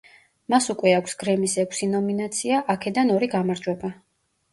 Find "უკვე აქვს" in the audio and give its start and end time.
0.73-1.13